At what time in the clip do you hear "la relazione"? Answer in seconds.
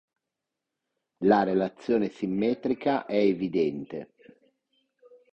1.25-2.09